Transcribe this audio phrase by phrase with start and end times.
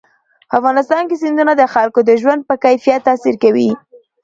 [0.49, 3.69] په افغانستان کې سیندونه د خلکو د ژوند په کیفیت تاثیر کوي.